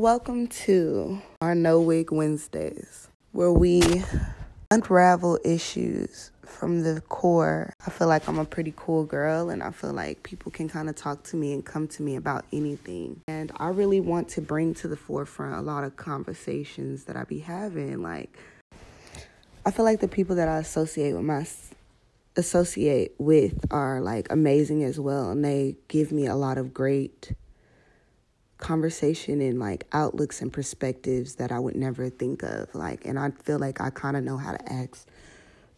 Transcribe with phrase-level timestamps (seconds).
[0.00, 4.02] welcome to our No Wig Wednesdays, where we
[4.70, 7.74] unravel issues from the core.
[7.86, 10.88] I feel like I'm a pretty cool girl, and I feel like people can kind
[10.88, 13.20] of talk to me and come to me about anything.
[13.28, 17.24] And I really want to bring to the forefront a lot of conversations that I
[17.24, 18.02] be having.
[18.02, 18.38] Like,
[19.66, 21.46] I feel like the people that I associate with my
[22.36, 27.32] associate with are like amazing as well, and they give me a lot of great
[28.60, 32.74] conversation and like outlooks and perspectives that I would never think of.
[32.74, 35.06] Like, and I feel like I kind of know how to ask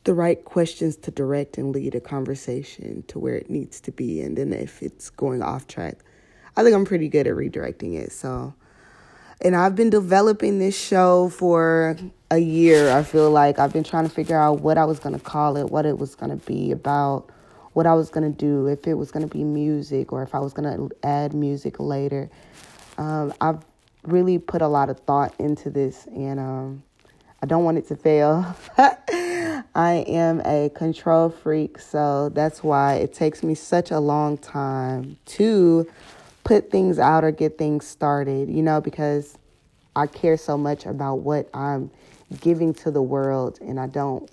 [0.04, 4.20] the right questions to direct and lead a conversation to where it needs to be.
[4.20, 5.98] And then if it's going off track,
[6.56, 8.12] I think I'm pretty good at redirecting it.
[8.12, 8.54] So,
[9.40, 11.96] and I've been developing this show for
[12.30, 12.90] a year.
[12.90, 15.56] I feel like I've been trying to figure out what I was going to call
[15.56, 17.30] it, what it was going to be about,
[17.72, 20.34] what I was going to do, if it was going to be music or if
[20.34, 22.30] I was going to add music later.
[22.98, 23.64] Um, I've
[24.04, 26.82] really put a lot of thought into this and um,
[27.42, 28.56] I don't want it to fail.
[29.74, 35.16] I am a control freak, so that's why it takes me such a long time
[35.26, 35.90] to
[36.44, 39.38] put things out or get things started, you know, because
[39.96, 41.90] I care so much about what I'm
[42.40, 44.30] giving to the world and I don't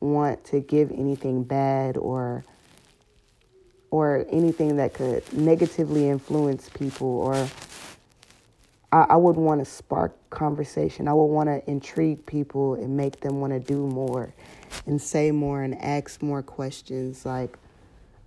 [0.00, 2.44] want to give anything bad or
[3.90, 7.48] or anything that could negatively influence people or
[8.92, 11.08] I, I would want to spark conversation.
[11.08, 14.34] I would want to intrigue people and make them want to do more
[14.86, 17.24] and say more and ask more questions.
[17.24, 17.56] Like,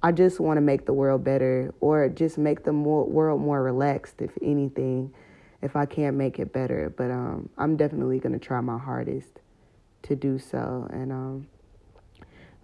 [0.02, 3.64] I just want to make the world better or just make the more, world more
[3.64, 5.14] relaxed, if anything,
[5.62, 6.94] if I can't make it better.
[6.96, 9.40] But um, I'm definitely going to try my hardest
[10.04, 10.88] to do so.
[10.92, 11.48] And um,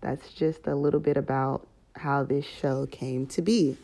[0.02, 3.77] that's just a little bit about how this show came to be.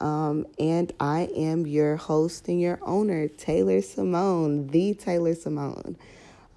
[0.00, 5.96] Um, and I am your host and your owner, Taylor Simone, the Taylor Simone.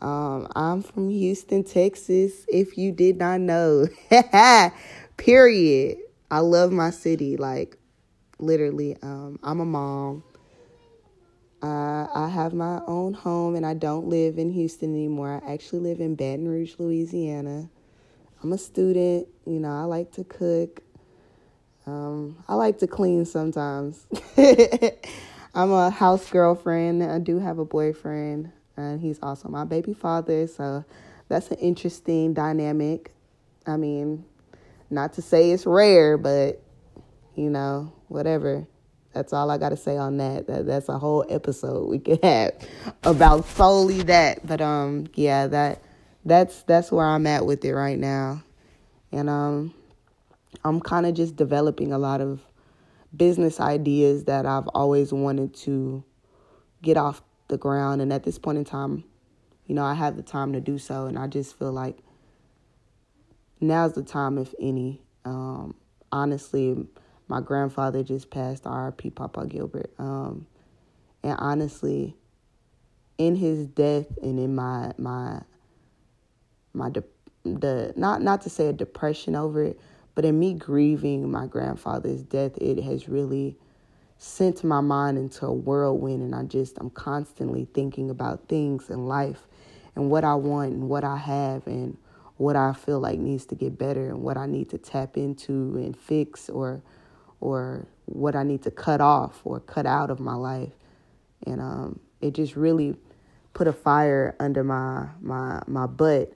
[0.02, 3.88] Um, I'm from Houston, Texas, if you did not know.
[5.18, 5.98] Period.
[6.32, 7.38] I love my city.
[7.38, 7.78] Like,
[8.40, 10.24] literally, um, I'm a mom.
[11.62, 15.42] Uh, I have my own home and I don't live in Houston anymore.
[15.46, 17.70] I actually live in Baton Rouge, Louisiana.
[18.42, 19.28] I'm a student.
[19.46, 20.82] You know, I like to cook.
[21.90, 24.06] Um, I like to clean sometimes.
[25.56, 27.04] I'm a house girlfriend.
[27.04, 30.46] I do have a boyfriend, and he's also my baby father.
[30.46, 30.86] So
[31.30, 33.12] that's an interesting dynamic.
[33.66, 34.24] I mean,
[34.92, 36.62] not to say it's rare, but
[37.36, 38.68] you know, whatever.
[39.14, 40.46] That's all I got to say on that.
[40.46, 40.68] that.
[40.68, 42.52] That's a whole episode we could have
[43.04, 44.46] about solely that.
[44.46, 45.82] But um, yeah, that
[46.24, 48.44] that's that's where I'm at with it right now,
[49.12, 49.74] and um,
[50.64, 52.42] I'm kind of just developing a lot of
[53.16, 56.04] business ideas that I've always wanted to
[56.82, 58.02] get off the ground.
[58.02, 59.04] And at this point in time,
[59.66, 61.06] you know, I have the time to do so.
[61.06, 61.98] And I just feel like
[63.60, 65.02] now's the time, if any.
[65.26, 65.76] Um,
[66.12, 66.88] honestly,
[67.28, 69.12] my grandfather just passed, R.I.P.
[69.12, 69.92] Papa Gilbert.
[70.00, 70.48] Um,
[71.24, 72.16] and honestly,
[73.18, 75.42] in his death and in my my
[76.74, 77.04] my de-
[77.44, 79.80] the not not to say a depression over it,
[80.16, 83.58] but in me grieving my grandfather's death, it has really
[84.18, 86.22] sent my mind into a whirlwind.
[86.22, 89.48] And I just, I'm constantly thinking about things in life
[89.96, 91.98] and what I want and what I have and
[92.38, 95.76] what I feel like needs to get better and what I need to tap into
[95.76, 96.82] and fix or
[97.42, 100.74] or what I need to cut off or cut out of my life.
[101.46, 102.96] And um, it just really
[103.54, 106.34] put a fire under my my my butt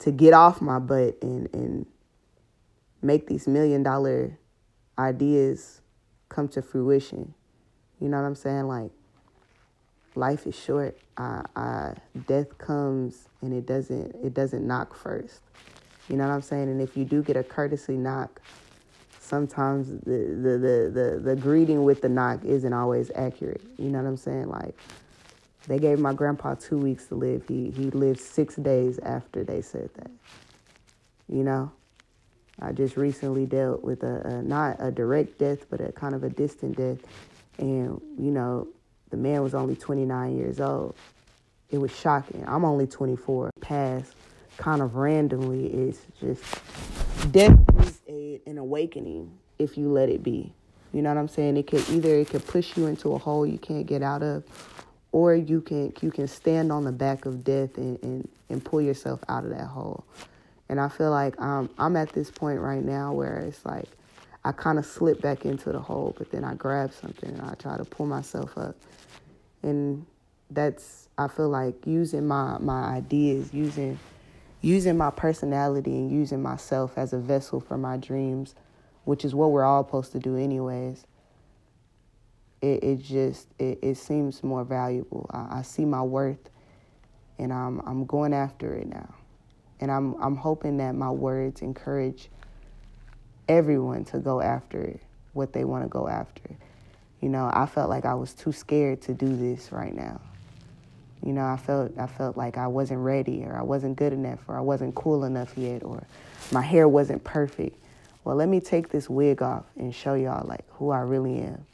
[0.00, 1.86] to get off my butt and and
[3.02, 4.38] make these million dollar
[4.98, 5.80] ideas
[6.28, 7.34] come to fruition.
[8.00, 8.66] You know what I'm saying?
[8.68, 8.90] Like
[10.14, 10.98] life is short.
[11.16, 11.94] I, I,
[12.26, 15.40] death comes and it doesn't it doesn't knock first.
[16.08, 16.68] You know what I'm saying?
[16.68, 18.40] And if you do get a courtesy knock,
[19.20, 23.62] sometimes the the the the, the greeting with the knock isn't always accurate.
[23.78, 24.48] You know what I'm saying?
[24.48, 24.76] Like
[25.68, 27.46] they gave my grandpa two weeks to live.
[27.46, 30.10] He he lived six days after they said that.
[31.28, 31.72] You know?
[32.62, 36.22] I just recently dealt with a, a, not a direct death, but a kind of
[36.22, 36.98] a distant death,
[37.58, 38.68] and you know,
[39.10, 40.94] the man was only 29 years old.
[41.70, 42.44] It was shocking.
[42.46, 43.50] I'm only 24.
[43.60, 44.14] Past
[44.56, 46.42] kind of randomly It's just
[47.32, 50.52] death is a, an awakening if you let it be.
[50.92, 51.56] You know what I'm saying?
[51.56, 54.44] It could either it could push you into a hole you can't get out of,
[55.10, 58.82] or you can you can stand on the back of death and, and, and pull
[58.82, 60.04] yourself out of that hole.
[60.68, 63.88] And I feel like um, I'm at this point right now where it's like
[64.44, 67.54] I kind of slip back into the hole, but then I grab something and I
[67.54, 68.76] try to pull myself up.
[69.62, 70.06] And
[70.50, 73.98] that's I feel like using my my ideas, using
[74.60, 78.54] using my personality and using myself as a vessel for my dreams,
[79.04, 81.04] which is what we're all supposed to do anyways.
[82.60, 85.28] It it just it, it seems more valuable.
[85.30, 86.48] I, I see my worth
[87.38, 89.14] and I'm I'm going after it now.
[89.82, 92.28] And I'm I'm hoping that my words encourage
[93.48, 94.96] everyone to go after
[95.32, 96.48] what they want to go after.
[97.20, 100.20] You know, I felt like I was too scared to do this right now.
[101.26, 104.38] You know, I felt I felt like I wasn't ready or I wasn't good enough
[104.46, 106.06] or I wasn't cool enough yet or
[106.52, 107.76] my hair wasn't perfect.
[108.22, 111.66] Well, let me take this wig off and show y'all like who I really am.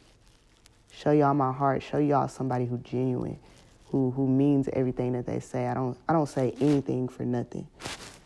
[0.92, 3.38] Show y'all my heart, show y'all somebody who genuine,
[3.90, 5.66] who who means everything that they say.
[5.66, 7.66] I don't I don't say anything for nothing.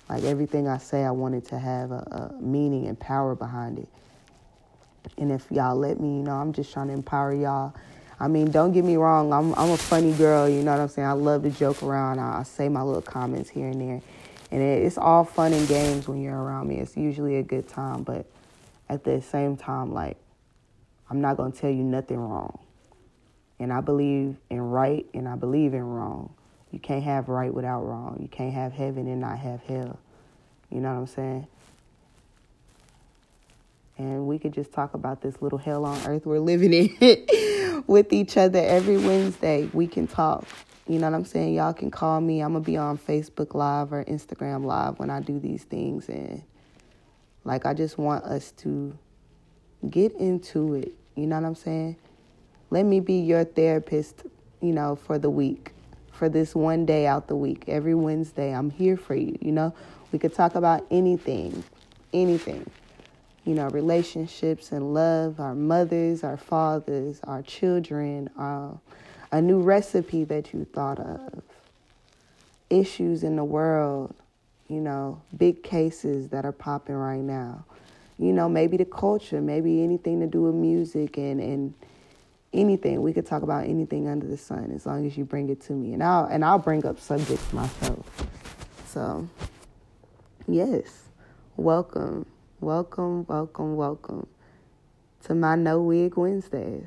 [0.08, 3.88] Like everything I say, I wanted to have a, a meaning and power behind it.
[5.16, 7.74] And if y'all let me, you know, I'm just trying to empower y'all.
[8.20, 9.32] I mean, don't get me wrong.
[9.32, 10.48] I'm I'm a funny girl.
[10.48, 11.08] You know what I'm saying?
[11.08, 12.18] I love to joke around.
[12.18, 14.00] I, I say my little comments here and there,
[14.50, 16.76] and it, it's all fun and games when you're around me.
[16.78, 18.26] It's usually a good time, but
[18.88, 20.18] at the same time, like
[21.10, 22.58] I'm not gonna tell you nothing wrong.
[23.62, 26.34] And I believe in right, and I believe in wrong.
[26.72, 28.18] You can't have right without wrong.
[28.20, 30.00] You can't have heaven and not have hell.
[30.68, 31.46] You know what I'm saying?
[33.98, 38.12] And we could just talk about this little hell on earth we're living in with
[38.12, 39.70] each other every Wednesday.
[39.72, 40.44] We can talk.
[40.88, 41.54] You know what I'm saying?
[41.54, 42.40] Y'all can call me.
[42.40, 46.08] I'm going to be on Facebook Live or Instagram Live when I do these things.
[46.08, 46.42] And
[47.44, 48.98] like, I just want us to
[49.88, 50.94] get into it.
[51.14, 51.96] You know what I'm saying?
[52.72, 54.22] Let me be your therapist,
[54.62, 55.74] you know, for the week
[56.10, 57.64] for this one day out the week.
[57.66, 59.36] Every Wednesday, I'm here for you.
[59.42, 59.74] You know,
[60.10, 61.64] we could talk about anything,
[62.14, 62.64] anything.
[63.44, 68.70] You know, relationships and love, our mothers, our fathers, our children, uh,
[69.32, 71.42] a new recipe that you thought of,
[72.70, 74.14] issues in the world,
[74.69, 77.66] you know, big cases that are popping right now.
[78.19, 81.74] You know, maybe the culture, maybe anything to do with music and, and
[82.52, 83.02] anything.
[83.02, 85.72] We could talk about anything under the sun as long as you bring it to
[85.72, 85.93] me.
[85.94, 88.06] And I'll and I'll bring up subjects myself.
[88.87, 89.28] So
[90.46, 91.02] yes.
[91.56, 92.26] Welcome.
[92.60, 94.28] Welcome, welcome, welcome
[95.25, 96.87] to my No Wig Wednesdays.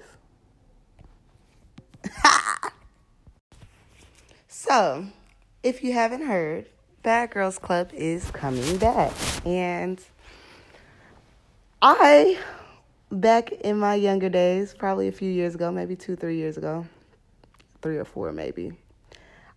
[4.48, 5.06] so,
[5.64, 6.70] if you haven't heard,
[7.04, 9.12] Bad Girls Club is coming back.
[9.46, 10.02] And
[11.82, 12.38] I
[13.16, 16.86] back in my younger days, probably a few years ago, maybe two, three years ago,
[17.82, 18.74] three or four maybe,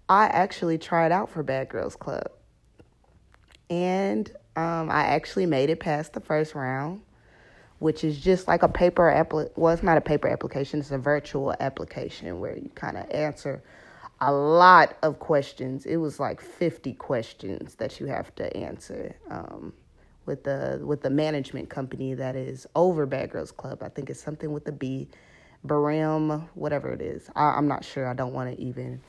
[0.08, 2.30] I actually tried out for Bad Girls Club.
[3.68, 7.02] And um, I actually made it past the first round,
[7.80, 9.52] which is just like a paper application.
[9.56, 13.62] Well, it's not a paper application, it's a virtual application where you kind of answer
[14.20, 15.84] a lot of questions.
[15.84, 19.14] It was like 50 questions that you have to answer.
[19.30, 19.74] Um,
[20.28, 23.82] with the with the management company that is over Bad Girls Club.
[23.82, 25.08] I think it's something with the B,
[25.66, 27.28] Baram, whatever it is.
[27.34, 28.06] I, I'm not sure.
[28.06, 29.00] I don't want to even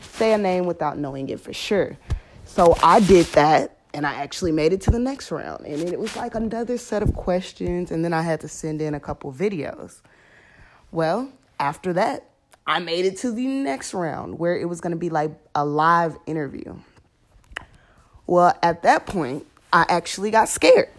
[0.00, 1.98] say a name without knowing it for sure.
[2.44, 5.66] So I did that and I actually made it to the next round.
[5.66, 8.94] And it was like another set of questions, and then I had to send in
[8.94, 10.00] a couple videos.
[10.90, 11.30] Well,
[11.60, 12.30] after that,
[12.66, 15.64] I made it to the next round where it was going to be like a
[15.64, 16.76] live interview.
[18.26, 20.90] Well, at that point, I actually got scared.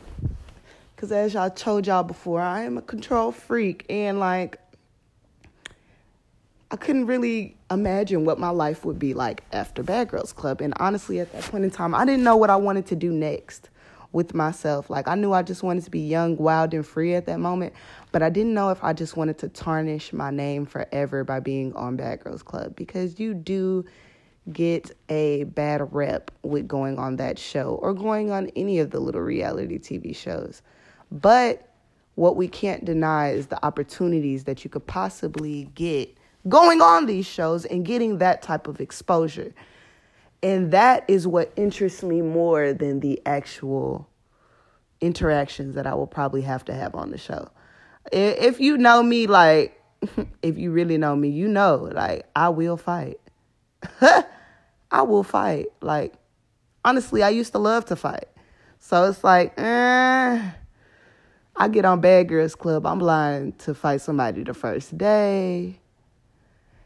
[0.95, 3.85] Because as y'all told y'all before, I am a control freak.
[3.89, 4.57] And like,
[6.71, 10.59] I couldn't really imagine what my life would be like after Bad Girls Club.
[10.59, 13.11] And honestly, at that point in time, I didn't know what I wanted to do
[13.11, 13.69] next
[14.11, 14.89] with myself.
[14.89, 17.73] Like, I knew I just wanted to be young, wild, and free at that moment.
[18.11, 21.73] But I didn't know if I just wanted to tarnish my name forever by being
[21.73, 22.75] on Bad Girls Club.
[22.75, 23.85] Because you do
[24.51, 28.99] get a bad rep with going on that show or going on any of the
[28.99, 30.61] little reality TV shows.
[31.11, 31.69] But
[32.15, 36.15] what we can't deny is the opportunities that you could possibly get
[36.49, 39.53] going on these shows and getting that type of exposure.
[40.41, 44.09] And that is what interests me more than the actual
[44.99, 47.49] interactions that I will probably have to have on the show.
[48.11, 49.81] If you know me, like,
[50.41, 53.19] if you really know me, you know, like, I will fight.
[54.93, 55.65] I will fight.
[55.81, 56.13] Like,
[56.85, 58.27] honestly, I used to love to fight.
[58.79, 60.51] So it's like, eh,
[61.55, 62.85] I get on Bad Girls Club.
[62.85, 65.79] I'm blind to fight somebody the first day.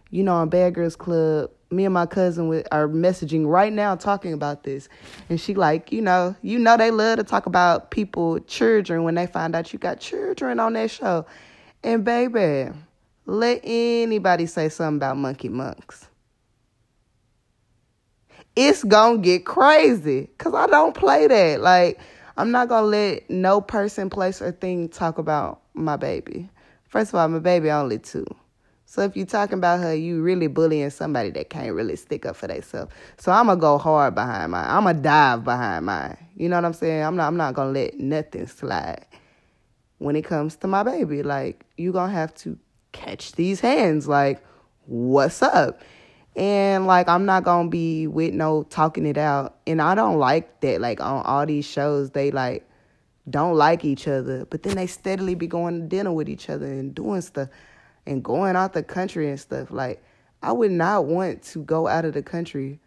[0.09, 4.31] You know, on Bad Girls Club, me and my cousin are messaging right now talking
[4.31, 4.87] about this.
[5.29, 9.15] And she like, you know, you know they love to talk about people, children, when
[9.15, 11.25] they find out you got children on that show.
[11.83, 12.71] And baby,
[13.25, 16.07] Let anybody say something about monkey monks.
[18.59, 20.31] It's gonna get crazy.
[20.39, 21.61] Cause I don't play that.
[21.61, 21.99] Like,
[22.37, 26.49] I'm not gonna let no person, place, or thing talk about my baby.
[26.89, 28.25] First of all, my baby only two.
[28.87, 32.35] So if you're talking about her, you really bullying somebody that can't really stick up
[32.35, 32.91] for themselves.
[33.17, 34.65] So I'm gonna go hard behind mine.
[34.67, 36.17] I'm gonna dive behind mine.
[36.35, 37.03] You know what I'm saying?
[37.03, 37.27] I'm not.
[37.27, 39.05] I'm not gonna let nothing slide.
[39.99, 42.57] When it comes to my baby, like you gonna have to
[42.91, 44.07] catch these hands.
[44.07, 44.43] Like,
[44.87, 45.83] what's up?
[46.38, 49.58] And like I'm not gonna be with no talking it out.
[49.67, 50.79] And I don't like that.
[50.79, 52.67] Like on all these shows, they like
[53.29, 56.65] don't like each other, but then they steadily be going to dinner with each other
[56.65, 57.50] and doing stuff
[58.06, 59.70] and going out the country and stuff.
[59.70, 60.01] Like,
[60.41, 62.79] I would not want to go out of the country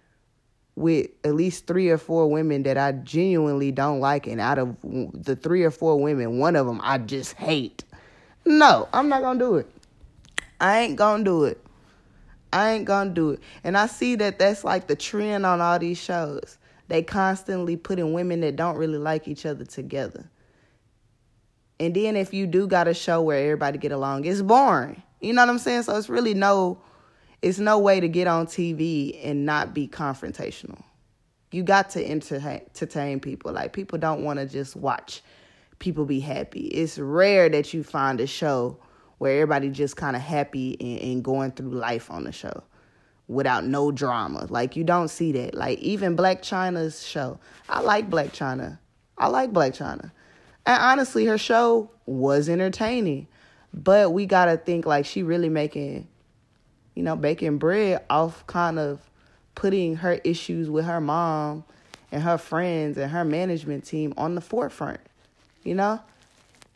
[0.77, 4.77] with at least three or four women that I genuinely don't like, and out of
[4.83, 7.85] the three or four women, one of them I just hate.
[8.47, 9.71] No, I'm not gonna do it.
[10.61, 11.63] I ain't gonna do it.
[12.53, 13.41] I ain't gonna do it.
[13.65, 16.59] And I see that that's like the trend on all these shows.
[16.89, 20.29] They constantly putting women that don't really like each other together.
[21.79, 25.03] And then if you do got a show where everybody get along, it's boring.
[25.21, 25.85] You know what I'm saying?
[25.85, 26.81] So it's really no
[27.43, 30.83] it's no way to get on TV and not be confrontational.
[31.53, 33.53] You got to entertain people.
[33.53, 35.23] Like people don't want to just watch
[35.79, 36.67] people be happy.
[36.67, 38.79] It's rare that you find a show
[39.21, 42.63] where everybody just kind of happy and, and going through life on the show
[43.29, 44.47] without no drama.
[44.49, 45.55] Like you don't see that.
[45.55, 47.39] Like even Blac Chyna's show.
[47.69, 48.79] I like Blac Chyna.
[49.19, 50.11] I like Blac Chyna.
[50.65, 53.27] And honestly, her show was entertaining.
[53.75, 56.09] But we gotta think like she really making,
[56.95, 59.11] you know, baking bread off kind of
[59.55, 61.65] putting her issues with her mom
[62.11, 65.01] and her friends and her management team on the forefront,
[65.63, 66.01] you know?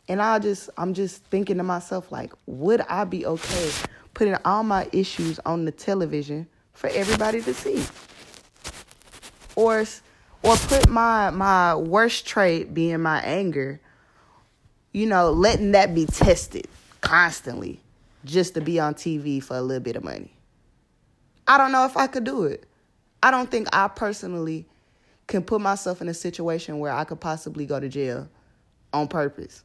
[0.07, 3.71] And I just I'm just thinking to myself like, would I be okay
[4.13, 7.83] putting all my issues on the television for everybody to see?
[9.55, 9.85] Or
[10.43, 13.81] or put my my worst trait being my anger,
[14.91, 16.67] you know, letting that be tested
[17.01, 17.79] constantly
[18.25, 20.31] just to be on TV for a little bit of money.
[21.47, 22.65] I don't know if I could do it.
[23.21, 24.67] I don't think I personally
[25.27, 28.29] can put myself in a situation where I could possibly go to jail
[28.93, 29.64] on purpose.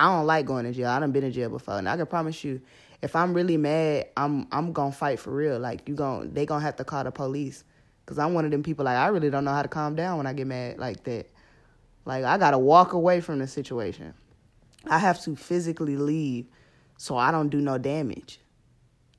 [0.00, 0.88] I don't like going to jail.
[0.88, 2.62] I done been in jail before, and I can promise you,
[3.02, 5.58] if I'm really mad, I'm I'm gonna fight for real.
[5.58, 7.64] Like you going they gonna have to call the police,
[8.06, 8.86] cause I'm one of them people.
[8.86, 11.30] Like I really don't know how to calm down when I get mad like that.
[12.06, 14.14] Like I gotta walk away from the situation.
[14.86, 16.46] I have to physically leave
[16.96, 18.40] so I don't do no damage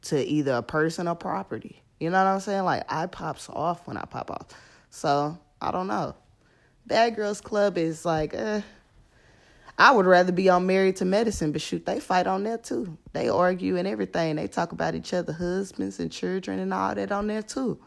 [0.03, 1.83] to either a person or property.
[1.99, 2.63] You know what I'm saying?
[2.63, 4.47] Like I pops off when I pop off.
[4.89, 6.15] So I don't know.
[6.87, 8.61] Bad Girls Club is like, eh.
[9.77, 12.97] I would rather be on Married to Medicine, but shoot, they fight on there too.
[13.13, 14.35] They argue and everything.
[14.35, 17.79] They talk about each other, husbands and children and all that on there too.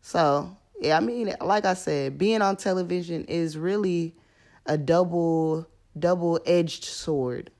[0.00, 4.16] So, yeah, I mean, like I said, being on television is really
[4.66, 5.66] a double
[5.98, 7.50] double edged sword.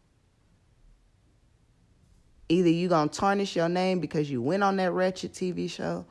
[2.49, 6.07] Either you gonna tarnish your name because you went on that wretched TV show,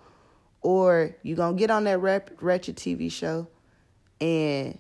[0.62, 3.48] or you gonna get on that wretched TV show
[4.20, 4.78] and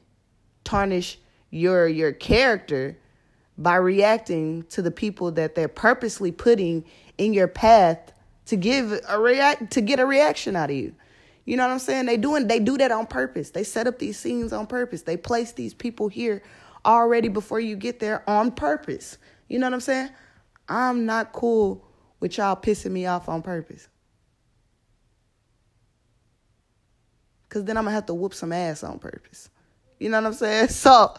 [0.64, 2.98] tarnish your your character
[3.58, 6.86] by reacting to the people that they're purposely putting
[7.18, 8.14] in your path
[8.46, 10.94] to give a react to get a reaction out of you.
[11.46, 12.06] You know what I'm saying?
[12.06, 13.52] They doing they do that on purpose.
[13.52, 15.04] They set up these scenes on purpose.
[15.04, 16.44] They place these people here
[16.86, 19.18] already before you get there on purpose.
[19.48, 20.10] You know what I'm saying?
[20.70, 21.86] I'm not cool
[22.20, 23.88] with y'all pissing me off on purpose.
[27.50, 29.50] Cause then I'm gonna have to whoop some ass on purpose.
[30.00, 30.68] You know what I'm saying?
[30.70, 31.14] So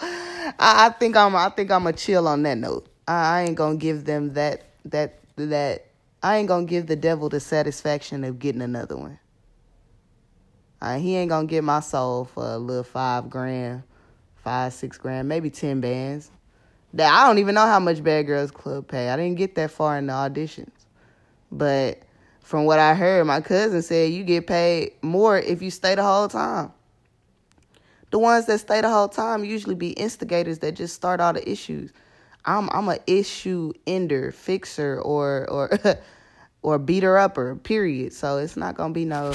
[0.59, 2.89] I, think I'm I think I'm a chill on that note.
[3.07, 5.87] I, I ain't gonna give them that that that
[6.23, 9.19] I ain't gonna give the devil the satisfaction of getting another one.
[10.81, 13.83] Uh, he ain't gonna get my soul for a little five grand
[14.49, 16.31] five, six grand, maybe ten bands.
[16.95, 19.11] That I don't even know how much Bad Girls Club pay.
[19.11, 20.73] I didn't get that far in the auditions.
[21.53, 22.01] But
[22.41, 26.03] from what I heard, my cousin said you get paid more if you stay the
[26.03, 26.73] whole time.
[28.11, 31.49] The ones that stay the whole time usually be instigators that just start all the
[31.49, 31.93] issues.
[32.45, 35.71] I'm I'm a issue ender, fixer, or or
[36.63, 37.57] or beater upper.
[37.57, 38.13] Period.
[38.13, 39.35] So it's not gonna be no.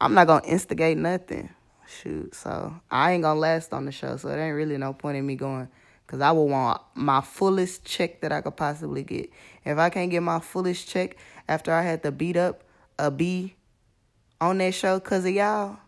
[0.00, 1.50] I'm not gonna instigate nothing
[1.94, 2.34] shoot.
[2.34, 4.16] So I ain't gonna last on the show.
[4.16, 5.68] So it ain't really no point in me going.
[6.06, 9.30] Cause I will want my fullest check that I could possibly get.
[9.64, 11.16] If I can't get my fullest check
[11.48, 12.62] after I had to beat up
[12.98, 13.56] a B
[14.38, 15.78] on that show cause of y'all,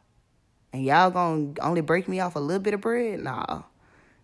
[0.77, 3.63] and y'all gonna only break me off a little bit of bread, nah.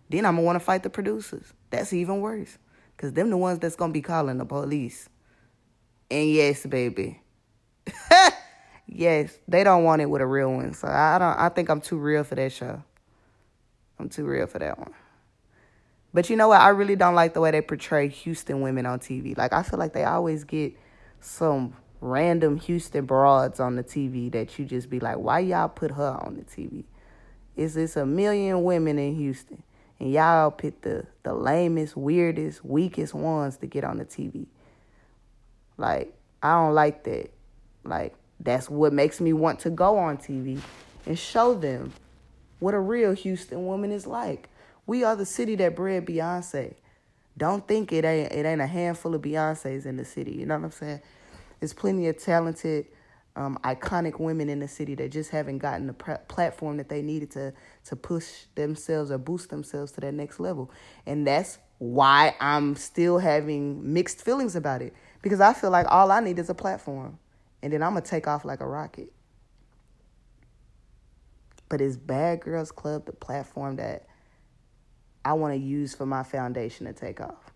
[0.09, 1.51] Then I'm gonna wanna fight the producers.
[1.71, 2.59] That's even worse.
[2.97, 5.09] Cause them the ones that's gonna be calling the police.
[6.11, 7.21] And yes, baby.
[8.87, 10.73] yes, they don't want it with a real one.
[10.75, 12.83] So I don't I think I'm too real for that show.
[13.97, 14.93] I'm too real for that one.
[16.13, 16.61] But you know what?
[16.61, 19.35] I really don't like the way they portray Houston women on TV.
[19.35, 20.77] Like I feel like they always get
[21.19, 25.91] some random Houston broads on the TV that you just be like, why y'all put
[25.91, 26.83] her on the TV?
[27.55, 29.63] Is this a million women in Houston?
[29.99, 34.47] And y'all pick the, the lamest, weirdest, weakest ones to get on the TV.
[35.77, 37.31] Like, I don't like that.
[37.85, 40.59] Like, that's what makes me want to go on TV
[41.05, 41.93] and show them
[42.59, 44.49] what a real Houston woman is like.
[44.85, 46.73] We are the city that bred Beyonce.
[47.37, 50.33] Don't think it ain't it ain't a handful of Beyonces in the city.
[50.33, 51.01] You know what I'm saying?
[51.63, 52.87] There's plenty of talented,
[53.37, 57.01] um, iconic women in the city that just haven't gotten the pr- platform that they
[57.01, 57.53] needed to
[57.85, 60.69] to push themselves or boost themselves to that next level.
[61.05, 66.11] And that's why I'm still having mixed feelings about it because I feel like all
[66.11, 67.17] I need is a platform,
[67.61, 69.13] and then I'm gonna take off like a rocket.
[71.69, 74.05] But is Bad Girls Club the platform that
[75.23, 77.53] I want to use for my foundation to take off?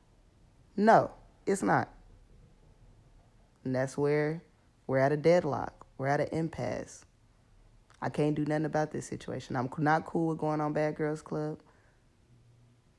[0.77, 1.11] No,
[1.45, 1.89] it's not.
[3.67, 4.41] And that's where
[4.87, 5.85] we're at a deadlock.
[5.97, 7.03] We're at an impasse.
[8.01, 9.57] I can't do nothing about this situation.
[9.57, 11.59] I'm not cool with going on Bad Girls Club,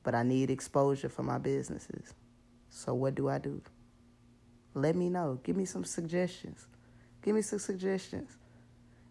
[0.03, 2.13] but I need exposure for my businesses.
[2.69, 3.63] So what do I do?
[4.75, 5.39] Let me know.
[5.41, 6.67] Give me some suggestions.
[7.23, 8.37] Give me some suggestions.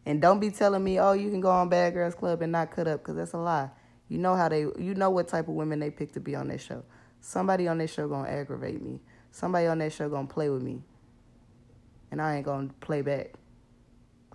[0.06, 2.70] And don't be telling me, oh, you can go on Bad Girls Club and not
[2.70, 3.70] cut up, because that's a lie.
[4.08, 6.46] You know how they, you know what type of women they pick to be on
[6.46, 6.84] their show.
[7.20, 9.00] Somebody on their show gonna aggravate me.
[9.32, 10.84] Somebody on their show gonna play with me,
[12.10, 13.32] and I ain't gonna play back.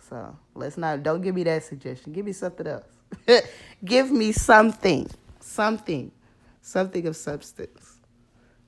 [0.10, 1.04] So let's not.
[1.04, 2.14] Don't give me that suggestion.
[2.14, 2.86] Give me something else.
[3.86, 6.12] give me something, something,
[6.62, 8.00] something of substance.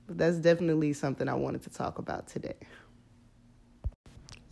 [0.06, 2.56] But that's definitely something I wanted to talk about today.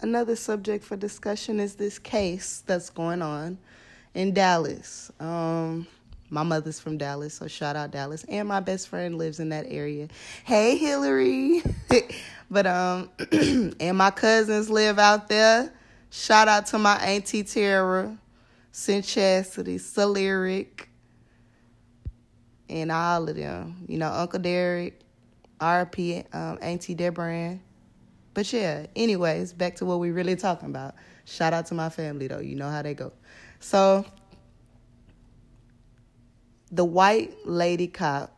[0.00, 3.58] Another subject for discussion is this case that's going on
[4.14, 5.10] in Dallas.
[5.20, 5.86] Um,
[6.34, 8.24] my mother's from Dallas, so shout out Dallas.
[8.24, 10.08] And my best friend lives in that area.
[10.42, 11.62] Hey Hillary.
[12.50, 13.08] but um
[13.78, 15.72] and my cousins live out there.
[16.10, 18.18] Shout out to my auntie Tara,
[18.72, 19.04] St.
[19.04, 20.88] Chastity, Solyric,
[22.68, 23.84] and all of them.
[23.88, 25.00] You know, Uncle Derek,
[25.60, 27.60] RP, um, Auntie Debran.
[28.32, 30.96] But yeah, anyways, back to what we really talking about.
[31.26, 32.40] Shout out to my family though.
[32.40, 33.12] You know how they go.
[33.60, 34.04] So
[36.74, 38.36] the white lady cop,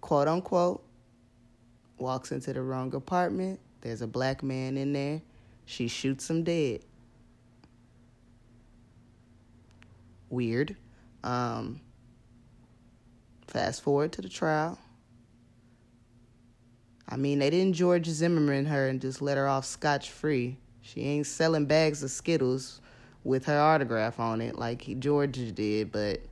[0.00, 0.82] quote unquote,
[1.96, 3.60] walks into the wrong apartment.
[3.82, 5.22] There's a black man in there.
[5.64, 6.80] She shoots him dead.
[10.28, 10.76] Weird.
[11.22, 11.80] Um,
[13.46, 14.76] fast forward to the trial.
[17.08, 20.56] I mean, they didn't George Zimmerman her and just let her off scotch free.
[20.80, 22.80] She ain't selling bags of Skittles
[23.22, 26.22] with her autograph on it like George did, but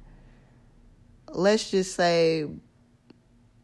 [1.33, 2.47] let's just say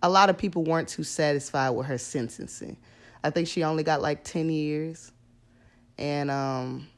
[0.02, 2.76] a lot of people weren't too satisfied with her sentencing.
[3.24, 5.12] I think she only got like 10 years.
[5.98, 6.88] And um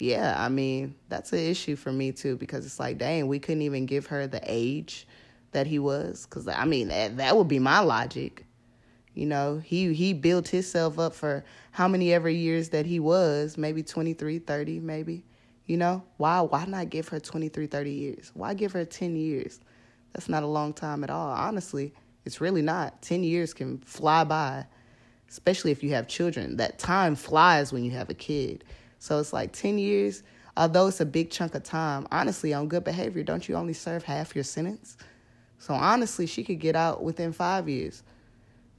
[0.00, 3.62] yeah, I mean, that's an issue for me too because it's like, dang, we couldn't
[3.62, 5.06] even give her the age
[5.52, 8.44] that he was cuz I mean, that, that would be my logic.
[9.14, 13.56] You know, he he built himself up for how many ever years that he was,
[13.56, 15.24] maybe 23, 30 maybe.
[15.66, 18.30] You know, why why not give her 23, 30 years?
[18.34, 19.60] Why give her 10 years?
[20.12, 21.30] That's not a long time at all.
[21.30, 23.00] Honestly, it's really not.
[23.02, 24.66] 10 years can fly by,
[25.28, 26.58] especially if you have children.
[26.58, 28.64] That time flies when you have a kid.
[28.98, 30.22] So it's like 10 years,
[30.56, 34.04] although it's a big chunk of time, honestly, on good behavior, don't you only serve
[34.04, 34.96] half your sentence?
[35.58, 38.02] So honestly, she could get out within five years.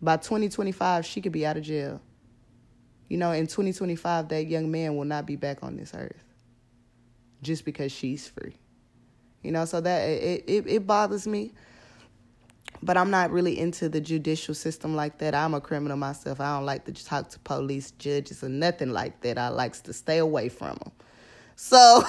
[0.01, 1.99] By 2025, she could be out of jail.
[3.09, 6.24] You know, in 2025, that young man will not be back on this earth
[7.45, 8.55] just because she's free.
[9.41, 11.53] You know, so that it, it, it bothers me.
[12.81, 15.33] But I'm not really into the judicial system like that.
[15.33, 16.41] I'm a criminal myself.
[16.41, 19.37] I don't like to talk to police, judges, or nothing like that.
[19.37, 20.91] I likes to stay away from them.
[21.55, 21.77] So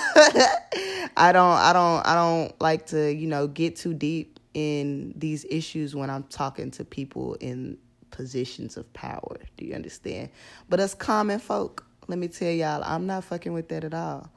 [1.16, 5.46] I don't, I don't, I don't like to, you know, get too deep in these
[5.48, 7.78] issues when I'm talking to people in
[8.10, 9.36] positions of power.
[9.56, 10.30] Do you understand?
[10.68, 14.30] But as common folk, let me tell y'all, I'm not fucking with that at all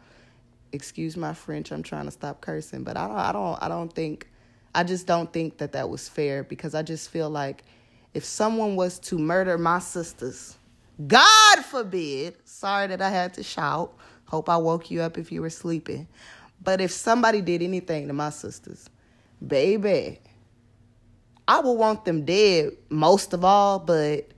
[0.72, 1.72] excuse my French.
[1.72, 3.18] I'm trying to stop cursing, but I don't.
[3.18, 3.64] I don't.
[3.64, 4.30] I don't think.
[4.74, 7.64] I just don't think that that was fair because I just feel like
[8.14, 10.58] if someone was to murder my sisters,
[11.06, 12.36] God forbid.
[12.46, 13.96] Sorry that I had to shout.
[14.26, 16.08] Hope I woke you up if you were sleeping.
[16.62, 18.90] But if somebody did anything to my sisters,
[19.46, 20.20] baby,
[21.48, 24.30] I would want them dead most of all, but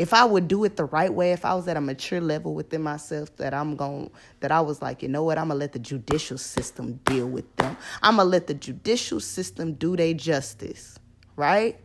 [0.00, 2.54] if I would do it the right way, if I was at a mature level
[2.54, 4.10] within myself, that I'm going,
[4.40, 7.54] that I was like, you know what, I'm gonna let the judicial system deal with
[7.56, 7.76] them.
[8.00, 10.98] I'm gonna let the judicial system do their justice,
[11.36, 11.78] right?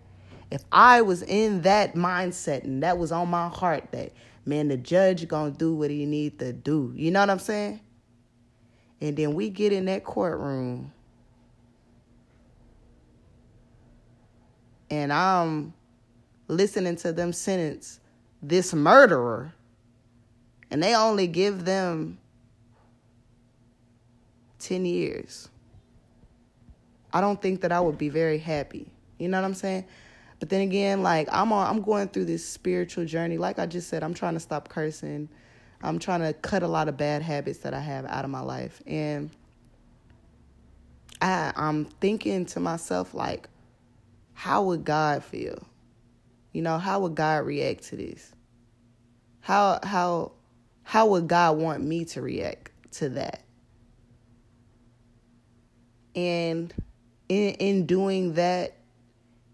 [0.49, 4.13] If I was in that mindset and that was on my heart, that
[4.45, 6.93] man, the judge gonna do what he need to do.
[6.95, 7.81] You know what I'm saying?
[9.01, 10.93] And then we get in that courtroom,
[14.89, 15.73] and I'm
[16.47, 17.99] listening to them sentence
[18.47, 19.53] this murderer
[20.69, 22.19] and they only give them
[24.59, 25.49] 10 years.
[27.13, 28.91] I don't think that I would be very happy.
[29.17, 29.85] You know what I'm saying?
[30.39, 33.37] But then again, like I'm on I'm going through this spiritual journey.
[33.37, 35.29] Like I just said, I'm trying to stop cursing.
[35.81, 38.41] I'm trying to cut a lot of bad habits that I have out of my
[38.41, 38.81] life.
[38.85, 39.29] And
[41.21, 43.47] I I'm thinking to myself like
[44.33, 45.65] how would God feel?
[46.51, 48.34] You know, how would God react to this?
[49.45, 50.31] How how
[50.81, 53.43] how would God want me to react to that?
[56.15, 56.73] And
[57.29, 58.75] in in doing that,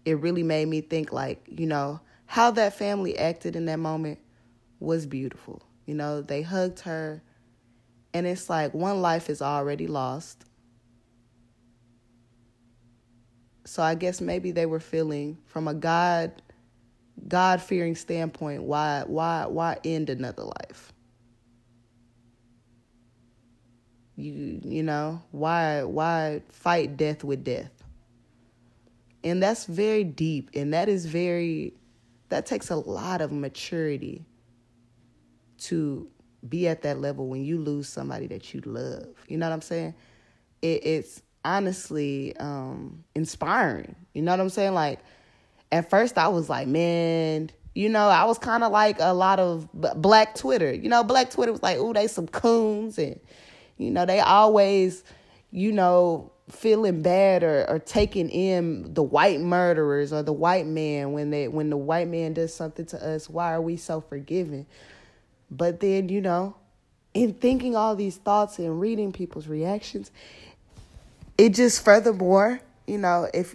[0.06, 4.18] it really made me think like, you know, how that family acted in that moment
[4.80, 5.60] was beautiful.
[5.84, 7.22] You know, they hugged her
[8.14, 10.46] and it's like one life is already lost.
[13.66, 16.41] So I guess maybe they were feeling from a God
[17.28, 20.92] God fearing standpoint, why why why end another life?
[24.16, 27.70] You you know, why why fight death with death?
[29.24, 31.74] And that's very deep and that is very
[32.28, 34.24] that takes a lot of maturity
[35.58, 36.08] to
[36.48, 39.06] be at that level when you lose somebody that you love.
[39.28, 39.94] You know what I'm saying?
[40.60, 43.94] It, it's honestly um, inspiring.
[44.14, 44.74] You know what I'm saying?
[44.74, 45.00] Like
[45.72, 49.40] at first I was like, man, you know, I was kind of like a lot
[49.40, 50.72] of black Twitter.
[50.72, 52.98] You know, black Twitter was like, ooh, they some coons.
[52.98, 53.18] And,
[53.78, 55.02] you know, they always,
[55.50, 61.12] you know, feeling bad or, or taking in the white murderers or the white man
[61.12, 63.30] when they when the white man does something to us.
[63.30, 64.66] Why are we so forgiving?
[65.50, 66.56] But then, you know,
[67.14, 70.10] in thinking all these thoughts and reading people's reactions,
[71.38, 73.54] it just furthermore, you know, if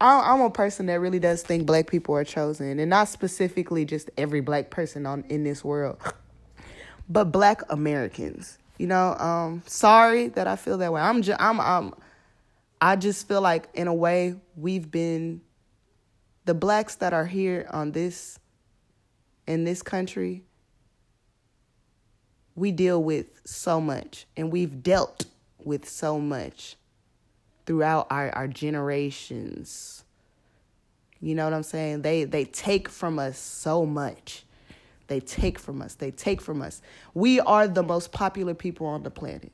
[0.00, 4.10] I'm a person that really does think black people are chosen, and not specifically just
[4.18, 5.98] every black person on in this world,
[7.08, 8.58] but black Americans.
[8.78, 11.00] You know, um, sorry that I feel that way.
[11.00, 11.94] I'm just, I'm, I'm,
[12.78, 15.40] I just feel like in a way we've been,
[16.44, 18.38] the blacks that are here on this,
[19.46, 20.42] in this country,
[22.54, 25.24] we deal with so much, and we've dealt
[25.64, 26.76] with so much
[27.66, 30.04] throughout our, our generations.
[31.20, 32.02] You know what I'm saying?
[32.02, 34.44] They they take from us so much.
[35.08, 35.94] They take from us.
[35.94, 36.82] They take from us.
[37.14, 39.52] We are the most popular people on the planet.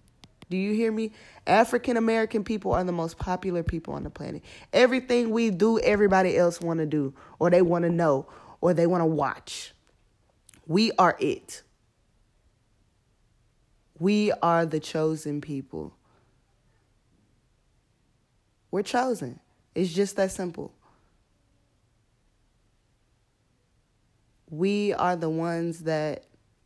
[0.48, 1.12] Do you hear me?
[1.46, 4.42] African American people are the most popular people on the planet.
[4.72, 8.26] Everything we do, everybody else want to do, or they want to know,
[8.60, 9.72] or they want to watch.
[10.66, 11.62] We are it.
[13.98, 15.94] We are the chosen people.
[18.72, 19.38] We're chosen.
[19.74, 20.72] It's just that simple.
[24.50, 26.24] We are the ones that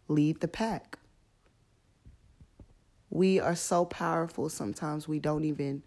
[0.08, 0.98] lead the pack.
[3.10, 5.82] We are so powerful sometimes we don't even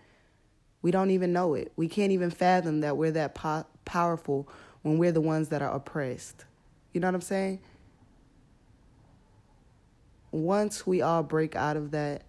[0.82, 1.74] we don't even know it.
[1.76, 4.48] We can't even fathom that we're that po- powerful
[4.82, 6.46] when we're the ones that are oppressed.
[6.94, 7.60] You know what I'm saying?
[10.32, 12.24] Once we all break out of that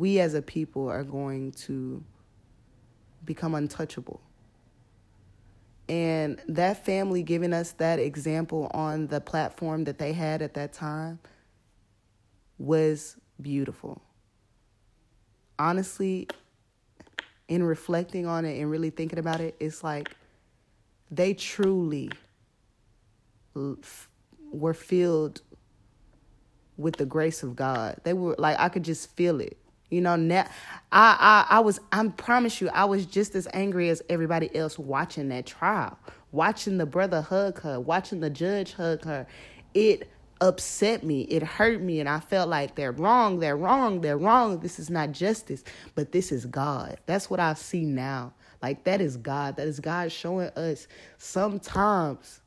[0.00, 2.02] we as a people are going to
[3.26, 4.18] become untouchable.
[5.90, 10.72] And that family giving us that example on the platform that they had at that
[10.72, 11.18] time
[12.56, 14.00] was beautiful.
[15.58, 16.28] Honestly,
[17.48, 20.10] in reflecting on it and really thinking about it, it's like
[21.10, 22.10] they truly
[24.50, 25.42] were filled
[26.78, 28.00] with the grace of God.
[28.04, 29.58] They were like I could just feel it.
[29.90, 30.46] You know, now
[30.92, 34.78] I, I I was I promise you I was just as angry as everybody else
[34.78, 35.98] watching that trial,
[36.32, 39.26] watching the brother hug her, watching the judge hug her.
[39.74, 40.08] It
[40.40, 41.22] upset me.
[41.22, 44.60] It hurt me and I felt like they're wrong, they're wrong, they're wrong.
[44.60, 45.62] This is not justice,
[45.94, 46.98] but this is God.
[47.06, 48.32] That's what I see now.
[48.62, 49.56] Like that is God.
[49.56, 50.86] That is God showing us
[51.18, 52.40] sometimes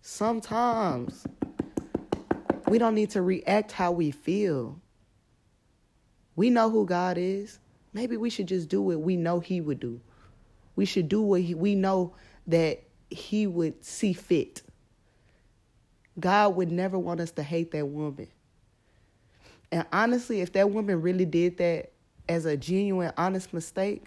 [0.00, 1.26] sometimes
[2.68, 4.80] we don't need to react how we feel.
[6.36, 7.58] We know who God is.
[7.92, 10.00] Maybe we should just do what we know He would do.
[10.76, 12.14] We should do what he, we know
[12.46, 14.62] that he would see fit.
[16.20, 18.28] God would never want us to hate that woman.
[19.72, 21.92] And honestly, if that woman really did that
[22.28, 24.06] as a genuine, honest mistake,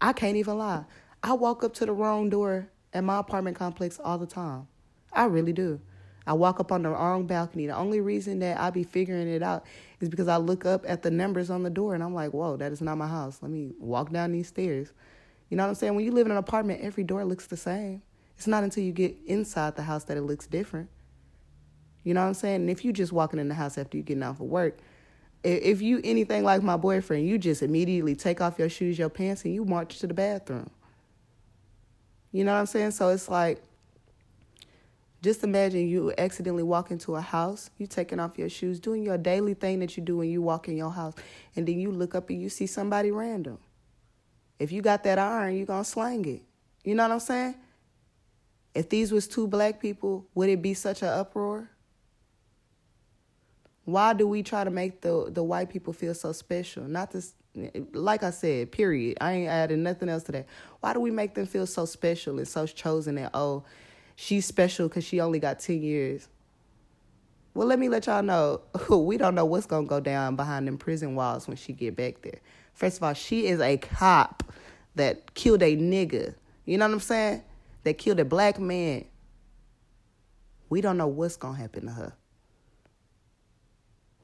[0.00, 0.84] I can't even lie.
[1.22, 4.66] I walk up to the wrong door at my apartment complex all the time.
[5.12, 5.80] I really do.
[6.26, 7.66] I walk up on the wrong balcony.
[7.66, 9.64] The only reason that I be figuring it out
[10.02, 12.56] is because I look up at the numbers on the door and I'm like, whoa,
[12.56, 13.38] that is not my house.
[13.40, 14.92] Let me walk down these stairs.
[15.48, 15.94] You know what I'm saying?
[15.94, 18.02] When you live in an apartment, every door looks the same.
[18.36, 20.88] It's not until you get inside the house that it looks different.
[22.02, 22.62] You know what I'm saying?
[22.62, 24.78] And if you just walking in the house after you getting off of work,
[25.44, 29.44] if you anything like my boyfriend, you just immediately take off your shoes, your pants,
[29.44, 30.70] and you march to the bathroom.
[32.32, 32.92] You know what I'm saying?
[32.92, 33.62] So it's like,
[35.22, 39.16] just imagine you accidentally walk into a house, you taking off your shoes, doing your
[39.16, 41.14] daily thing that you do when you walk in your house,
[41.54, 43.58] and then you look up and you see somebody random.
[44.58, 46.42] If you got that iron, you gonna slang it.
[46.84, 47.54] You know what I'm saying?
[48.74, 51.70] If these was two black people, would it be such an uproar?
[53.84, 56.84] Why do we try to make the the white people feel so special?
[56.84, 57.34] Not this,
[57.92, 59.18] like I said, period.
[59.20, 60.46] I ain't adding nothing else to that.
[60.80, 63.64] Why do we make them feel so special and so chosen and oh,
[64.16, 66.28] she's special because she only got ten years?
[67.54, 68.62] Well, let me let y'all know.
[68.90, 72.22] We don't know what's gonna go down behind them prison walls when she get back
[72.22, 72.40] there.
[72.74, 74.42] First of all, she is a cop
[74.94, 76.34] that killed a nigga.
[76.64, 77.42] You know what I'm saying?
[77.84, 79.04] That killed a black man.
[80.68, 82.14] We don't know what's gonna happen to her.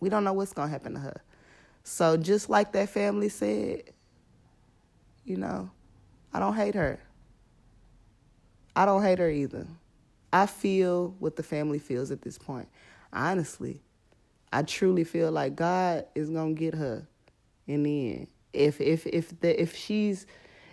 [0.01, 1.22] We don't know what's going to happen to her.
[1.83, 3.83] So just like that family said,
[5.24, 5.70] you know,
[6.33, 7.01] I don't hate her.
[8.78, 9.66] I don't hate her either.
[10.32, 12.68] I feel what the family feels at this point.
[13.12, 13.82] Honestly,
[14.52, 17.04] I truly feel like God is gonna get her
[17.66, 18.28] in the end.
[18.52, 20.28] If if if the if she's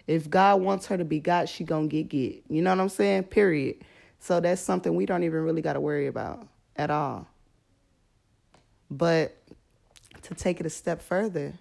[0.05, 2.43] if God wants her to be God, she gonna get get.
[2.47, 3.23] You know what I'm saying?
[3.23, 3.77] Period.
[4.19, 7.27] So that's something we don't even really gotta worry about at all.
[8.91, 9.35] But
[10.21, 11.53] to take it a step further,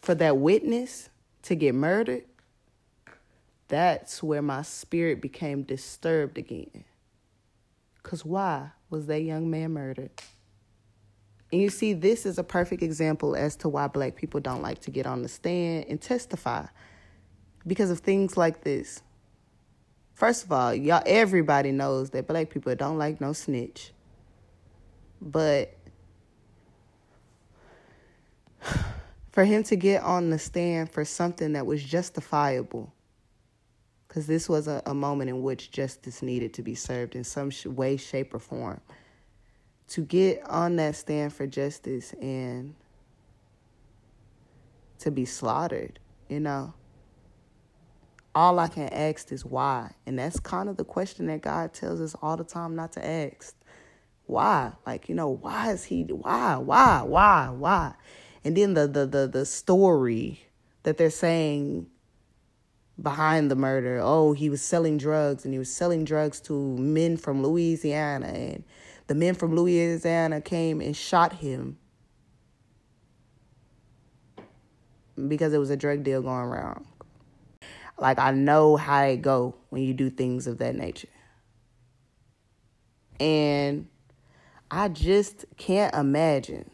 [0.00, 1.10] for that witness
[1.42, 2.24] to get murdered,
[3.70, 6.84] that's where my spirit became disturbed again.
[8.02, 10.10] Because why was that young man murdered?
[11.52, 14.80] And you see, this is a perfect example as to why black people don't like
[14.80, 16.66] to get on the stand and testify
[17.64, 19.02] because of things like this.
[20.14, 23.92] First of all, y'all everybody knows that black people don't like no snitch.
[25.22, 25.76] But
[29.30, 32.92] for him to get on the stand for something that was justifiable,
[34.10, 37.48] because this was a, a, moment in which justice needed to be served in some
[37.48, 38.80] sh- way, shape, or form.
[39.90, 42.74] To get on that stand for justice and
[44.98, 46.74] to be slaughtered, you know.
[48.34, 49.92] All I can ask is why.
[50.06, 53.06] And that's kind of the question that God tells us all the time not to
[53.06, 53.54] ask.
[54.26, 54.72] Why?
[54.84, 57.94] Like, you know, why is he, why, why, why, why?
[58.44, 60.40] and then the the the, the story
[60.82, 61.86] that they're saying
[63.02, 67.16] behind the murder oh he was selling drugs and he was selling drugs to men
[67.16, 68.64] from louisiana and
[69.06, 71.78] the men from louisiana came and shot him
[75.28, 76.84] because it was a drug deal going around
[77.98, 81.08] like i know how it go when you do things of that nature
[83.18, 83.86] and
[84.70, 86.70] i just can't imagine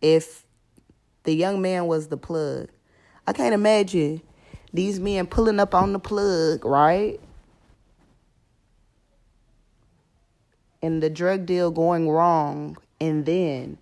[0.00, 0.46] if
[1.24, 2.68] the young man was the plug.
[3.26, 4.22] I can't imagine
[4.72, 7.20] these men pulling up on the plug, right?
[10.82, 13.78] And the drug deal going wrong, and then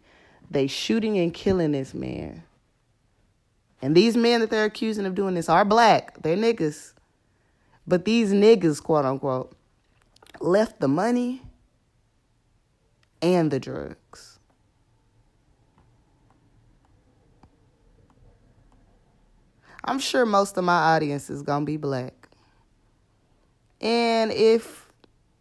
[0.51, 2.43] they shooting and killing this man.
[3.81, 6.23] And these men that they're accusing of doing this are black.
[6.23, 6.95] They're niggas.
[7.87, 9.57] But these niggas, quote unquote,
[10.41, 11.43] left the money
[13.23, 13.98] and the drugs.
[19.85, 22.29] I'm sure most of my audience is gonna be black.
[23.81, 24.91] And if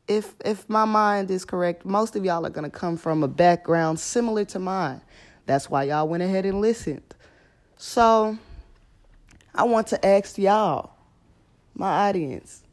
[0.08, 4.00] if if my mind is correct, most of y'all are gonna come from a background
[4.00, 5.02] similar to mine.
[5.46, 7.16] That's why y'all went ahead and listened.
[7.78, 8.38] So
[9.54, 10.92] I want to ask y'all,
[11.74, 12.64] my audience,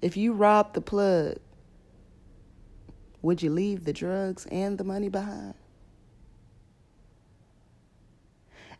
[0.00, 1.38] if you robbed the plug,
[3.22, 5.54] would you leave the drugs and the money behind?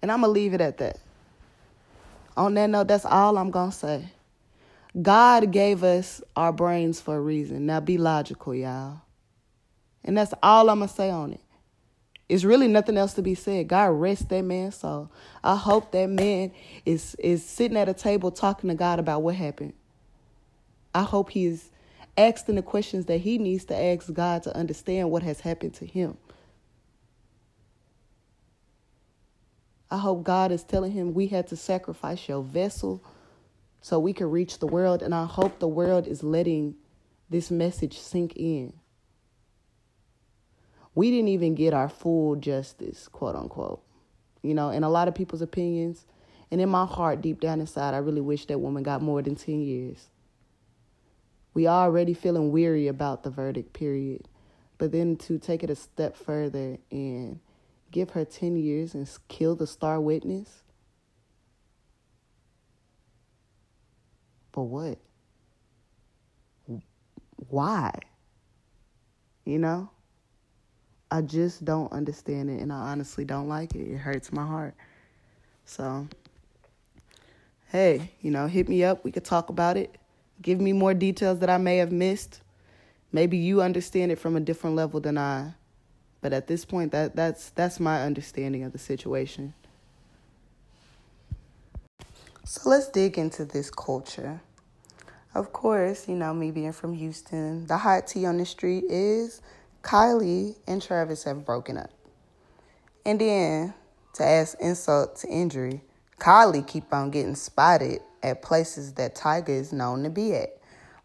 [0.02, 0.98] And I'm going to leave it at that.
[2.36, 4.04] On that note, that's all I'm going to say.
[5.00, 7.66] God gave us our brains for a reason.
[7.66, 9.02] Now be logical, y'all.
[10.04, 11.40] And that's all I'm going to say on it.
[12.28, 13.68] It's really nothing else to be said.
[13.68, 14.72] God rest that man.
[14.72, 15.10] So
[15.42, 16.52] I hope that man
[16.86, 19.74] is is sitting at a table talking to God about what happened.
[20.94, 21.70] I hope he is
[22.16, 25.86] asking the questions that he needs to ask God to understand what has happened to
[25.86, 26.16] him.
[29.90, 33.04] I hope God is telling him we had to sacrifice your vessel
[33.80, 35.02] so we can reach the world.
[35.02, 36.74] And I hope the world is letting
[37.30, 38.72] this message sink in
[40.94, 43.82] we didn't even get our full justice, quote unquote.
[44.42, 46.06] You know, in a lot of people's opinions,
[46.50, 49.34] and in my heart, deep down inside, I really wish that woman got more than
[49.34, 50.08] 10 years.
[51.52, 54.28] We are already feeling weary about the verdict, period.
[54.78, 57.40] But then to take it a step further and
[57.94, 60.64] give her 10 years and kill the star witness?
[64.52, 64.98] For what?
[67.48, 67.92] Why?
[69.44, 69.90] You know?
[71.08, 73.82] I just don't understand it and I honestly don't like it.
[73.82, 74.74] It hurts my heart.
[75.64, 76.08] So,
[77.68, 79.04] hey, you know, hit me up.
[79.04, 79.96] We could talk about it.
[80.42, 82.40] Give me more details that I may have missed.
[83.12, 85.54] Maybe you understand it from a different level than I.
[86.24, 89.52] But at this point that that's that's my understanding of the situation.
[92.44, 94.40] So let's dig into this culture.
[95.34, 99.42] Of course, you know, me being from Houston, the hot tea on the street is
[99.82, 101.90] Kylie and Travis have broken up.
[103.04, 103.74] And then,
[104.14, 105.82] to add insult to injury,
[106.20, 110.56] Kylie keep on getting spotted at places that Tyga is known to be at,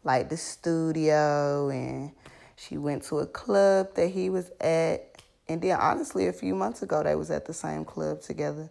[0.06, 2.14] like the studio, and
[2.56, 5.08] she went to a club that he was at.
[5.50, 8.70] And then, honestly, a few months ago, they was at the same club together.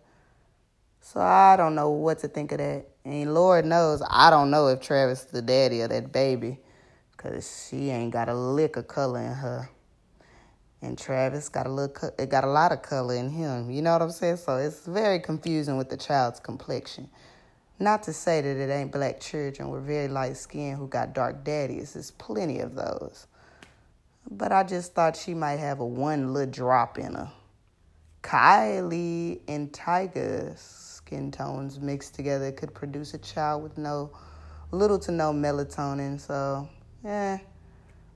[1.03, 2.87] So I don't know what to think of that.
[3.05, 6.59] And Lord knows, I don't know if Travis is the daddy of that baby,
[7.19, 9.69] cause she ain't got a lick of color in her
[10.81, 13.71] and Travis got a little, it got a lot of color in him.
[13.71, 14.37] You know what I'm saying?
[14.37, 17.09] So it's very confusing with the child's complexion.
[17.81, 21.45] Not to say that it ain't black children with very light skin who got dark
[21.45, 21.95] daddies.
[21.95, 23.27] There's plenty of those.
[24.31, 27.31] But I just thought she might have a one little drop in her.
[28.23, 34.11] Kylie and Tyga's skin tones mixed together could produce a child with no
[34.71, 36.21] little to no melatonin.
[36.21, 36.69] So,
[37.03, 37.39] yeah,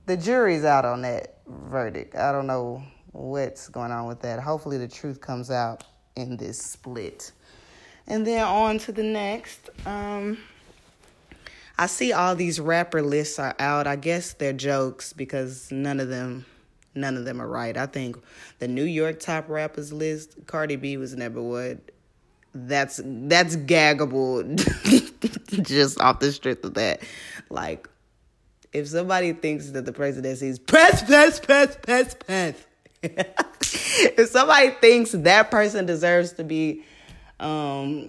[0.05, 2.15] the jury's out on that verdict.
[2.15, 4.39] I don't know what's going on with that.
[4.39, 5.83] Hopefully, the truth comes out
[6.15, 7.31] in this split.
[8.05, 9.69] And then on to the next.
[9.85, 10.37] Um,
[11.83, 13.87] I see all these rapper lists are out.
[13.87, 16.45] I guess they're jokes because none of them
[16.95, 17.75] none of them are right.
[17.75, 18.15] I think
[18.59, 21.79] the New York top rappers list, Cardi B was never what.
[22.53, 24.55] That's that's gaggable
[25.61, 27.01] just off the strength of that.
[27.49, 27.89] Like
[28.71, 32.55] if somebody thinks that the presidency is press, press, press, press, press,
[33.01, 36.85] if somebody thinks that person deserves to be
[37.41, 38.07] um,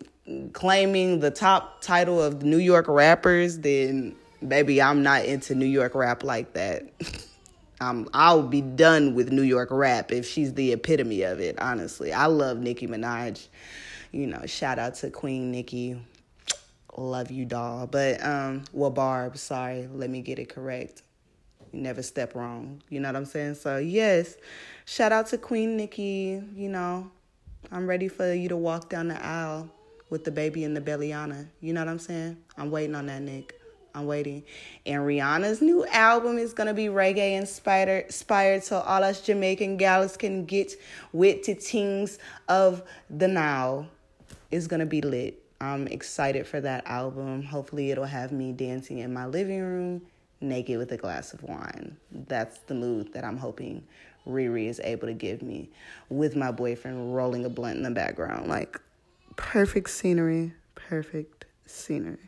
[0.52, 4.14] claiming the top title of New York rappers, then
[4.46, 6.88] baby, I'm not into New York rap like that.
[7.80, 11.58] um, I'll be done with New York rap if she's the epitome of it.
[11.60, 13.46] Honestly, I love Nicki Minaj.
[14.12, 16.00] You know, shout out to Queen Nicki
[16.96, 17.86] love you, doll.
[17.86, 21.02] But um, well, Barb, sorry, let me get it correct.
[21.72, 22.82] You never step wrong.
[22.88, 23.54] You know what I'm saying?
[23.56, 24.36] So yes,
[24.84, 26.42] shout out to Queen Nicki.
[26.54, 27.10] You know,
[27.72, 29.70] I'm ready for you to walk down the aisle
[30.14, 31.44] with the baby in the bellyana.
[31.60, 32.36] You know what I'm saying?
[32.56, 33.60] I'm waiting on that, Nick.
[33.96, 34.44] I'm waiting.
[34.86, 40.16] And Rihanna's new album is gonna be reggae inspired, inspired so all us Jamaican gals
[40.16, 40.72] can get
[41.12, 43.88] with the things of the now.
[44.52, 45.42] It's gonna be lit.
[45.60, 47.42] I'm excited for that album.
[47.42, 50.02] Hopefully, it'll have me dancing in my living room
[50.40, 51.96] naked with a glass of wine.
[52.12, 53.82] That's the mood that I'm hoping
[54.28, 55.70] Riri is able to give me
[56.08, 58.46] with my boyfriend rolling a blunt in the background.
[58.46, 58.80] Like,
[59.36, 62.18] perfect scenery, perfect scenery.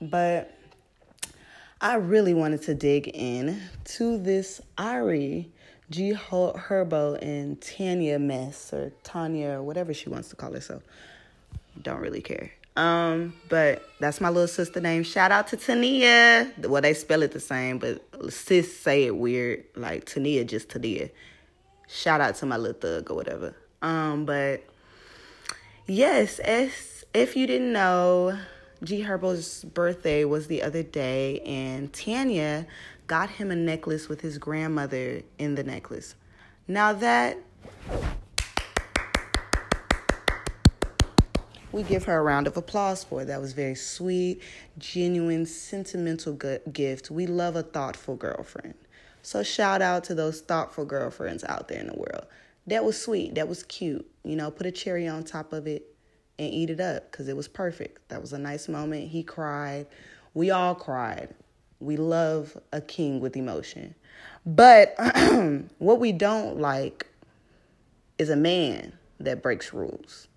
[0.00, 0.52] But
[1.80, 5.50] I really wanted to dig in to this Ari
[5.90, 10.82] G Herbo and Tanya mess or Tanya or whatever she wants to call herself
[11.80, 12.50] don't really care.
[12.76, 15.02] Um, but that's my little sister name.
[15.02, 16.50] Shout out to Tania.
[16.58, 21.10] Well, they spell it the same, but sis say it weird, like Tania, just Tania.
[21.88, 23.54] Shout out to my little thug or whatever.
[23.82, 24.62] Um, but
[25.86, 28.38] yes, as if you didn't know,
[28.82, 32.66] G Herbo's birthday was the other day, and Tanya
[33.06, 36.14] got him a necklace with his grandmother in the necklace.
[36.66, 37.38] Now that
[41.72, 43.24] we give her a round of applause for.
[43.24, 44.42] That was very sweet,
[44.78, 46.34] genuine, sentimental
[46.70, 47.10] gift.
[47.10, 48.74] We love a thoughtful girlfriend.
[49.22, 52.26] So shout out to those thoughtful girlfriends out there in the world.
[52.66, 53.34] That was sweet.
[53.34, 54.08] That was cute.
[54.24, 55.94] You know, put a cherry on top of it
[56.38, 58.08] and eat it up because it was perfect.
[58.08, 59.08] That was a nice moment.
[59.08, 59.86] He cried.
[60.34, 61.34] We all cried.
[61.80, 63.94] We love a king with emotion.
[64.46, 64.94] But
[65.78, 67.06] what we don't like
[68.18, 70.28] is a man that breaks rules.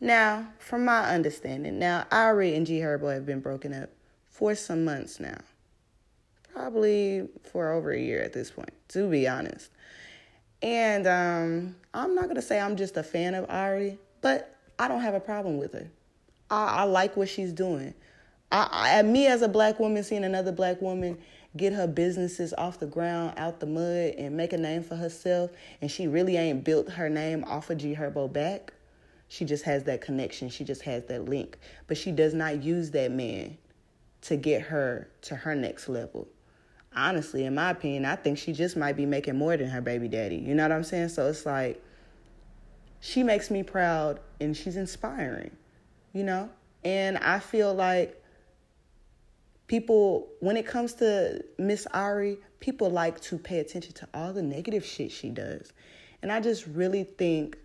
[0.00, 3.90] Now, from my understanding, now Ari and G Herbo have been broken up
[4.28, 5.38] for some months now.
[6.52, 9.70] Probably for over a year at this point, to be honest.
[10.62, 15.02] And um, I'm not gonna say I'm just a fan of Ari, but I don't
[15.02, 15.88] have a problem with her.
[16.50, 17.94] I, I like what she's doing.
[18.52, 21.18] I, I, me as a black woman, seeing another black woman
[21.56, 25.50] get her businesses off the ground, out the mud, and make a name for herself,
[25.80, 28.72] and she really ain't built her name off of G Herbo back.
[29.28, 30.48] She just has that connection.
[30.48, 31.58] She just has that link.
[31.86, 33.58] But she does not use that man
[34.22, 36.28] to get her to her next level.
[36.96, 40.08] Honestly, in my opinion, I think she just might be making more than her baby
[40.08, 40.36] daddy.
[40.36, 41.10] You know what I'm saying?
[41.10, 41.82] So it's like
[43.00, 45.54] she makes me proud and she's inspiring,
[46.14, 46.48] you know?
[46.84, 48.22] And I feel like
[49.66, 54.42] people, when it comes to Miss Ari, people like to pay attention to all the
[54.42, 55.72] negative shit she does.
[56.22, 57.58] And I just really think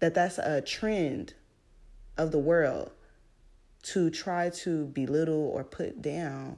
[0.00, 1.34] that that's a trend
[2.16, 2.90] of the world
[3.82, 6.56] to try to belittle or put down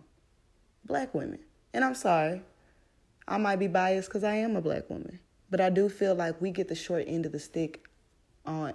[0.84, 1.40] black women.
[1.72, 2.42] And I'm sorry,
[3.26, 5.20] I might be biased because I am a black woman.
[5.50, 7.88] But I do feel like we get the short end of the stick
[8.44, 8.74] on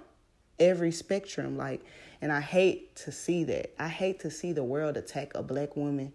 [0.58, 1.56] every spectrum.
[1.56, 1.82] Like,
[2.20, 3.74] and I hate to see that.
[3.78, 6.12] I hate to see the world attack a black woman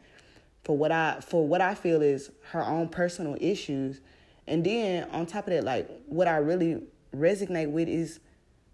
[0.63, 4.01] for what I for what I feel is her own personal issues.
[4.47, 6.81] And then on top of that, like what I really
[7.15, 8.19] resonate with is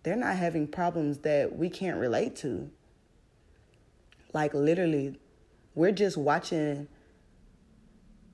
[0.03, 2.69] they're not having problems that we can't relate to.
[4.33, 5.19] Like literally,
[5.73, 6.87] we're just watching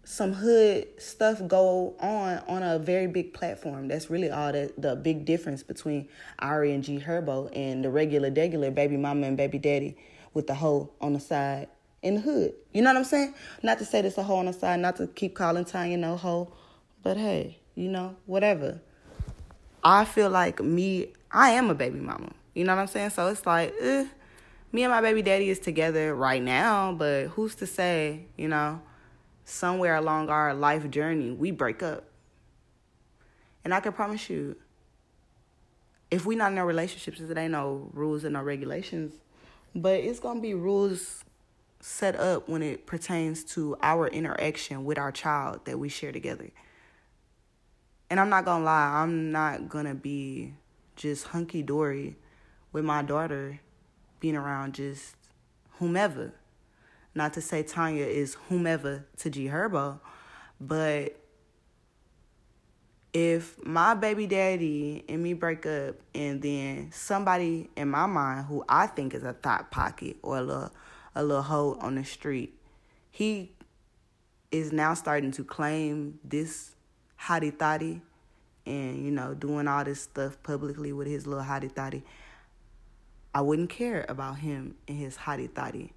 [0.03, 3.87] some hood stuff go on on a very big platform.
[3.87, 6.07] That's really all the, the big difference between
[6.39, 9.95] Ari and G Herbo and the regular, regular baby mama and baby daddy
[10.33, 11.67] with the hoe on the side
[12.01, 12.53] in the hood.
[12.73, 13.33] You know what I'm saying?
[13.61, 16.17] Not to say this a hoe on the side, not to keep calling Tanya no
[16.17, 16.51] hoe,
[17.03, 18.81] but hey, you know, whatever.
[19.83, 22.31] I feel like me, I am a baby mama.
[22.53, 23.11] You know what I'm saying?
[23.11, 24.05] So it's like, eh,
[24.71, 28.81] me and my baby daddy is together right now, but who's to say, you know?
[29.51, 32.05] Somewhere along our life journey, we break up.
[33.63, 34.55] And I can promise you,
[36.09, 39.13] if we're not in a relationships, there ain't no rules and no regulations,
[39.75, 41.23] but it's gonna be rules
[41.79, 46.49] set up when it pertains to our interaction with our child that we share together.
[48.09, 50.53] And I'm not gonna lie, I'm not gonna be
[50.95, 52.17] just hunky dory
[52.71, 53.59] with my daughter
[54.19, 55.15] being around just
[55.79, 56.33] whomever.
[57.13, 59.99] Not to say Tanya is whomever to G Herbo,
[60.59, 61.17] but
[63.13, 68.63] if my baby daddy and me break up and then somebody in my mind who
[68.69, 70.71] I think is a thought pocket or a little
[71.13, 72.53] a little hoe on the street,
[73.09, 73.51] he
[74.49, 76.75] is now starting to claim this
[77.19, 78.01] hottie thotty
[78.65, 82.03] and you know doing all this stuff publicly with his little hottie thotty.
[83.33, 85.91] I wouldn't care about him and his hottie thotty.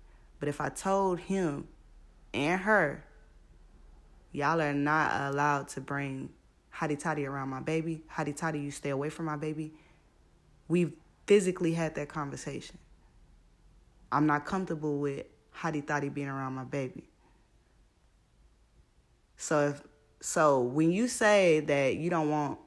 [0.44, 1.68] But if I told him
[2.34, 3.02] and her,
[4.30, 6.34] y'all are not allowed to bring
[6.70, 9.72] hottie toddy around my baby, hottie toddy, you stay away from my baby,
[10.68, 10.92] we've
[11.26, 12.76] physically had that conversation.
[14.12, 15.24] I'm not comfortable with
[15.56, 17.08] hottie toddy being around my baby.
[19.38, 19.82] So if
[20.20, 22.58] so when you say that you don't want